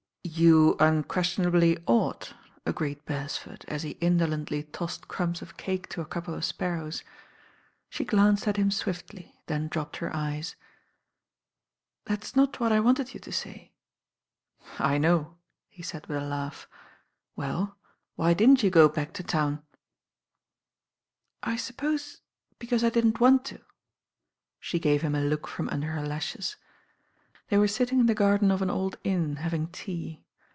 [0.33, 2.33] "You iir luestionably ought,"
[2.65, 7.03] agreed Beresford, as he indolently tossed crumbs of cake to a couple of sparrows.
[7.89, 10.55] She glanced at him swiftly, then dropped her eyes.
[12.05, 13.71] "That's not what I wanted you to say."
[14.79, 15.37] "I know,"
[15.67, 16.67] he said with a laugh.
[17.37, 17.75] "WeU,
[18.15, 19.61] why didn't you go back to town?"
[21.43, 22.21] "I suppose
[22.57, 23.59] because I didn't want to."
[24.59, 26.55] She gave him a look from under her lashes.
[27.49, 30.23] They were sitting in the garden of an old inn having tea.